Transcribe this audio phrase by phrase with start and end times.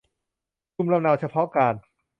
[0.73, 1.75] ภูมิลำเนาเฉพาะการ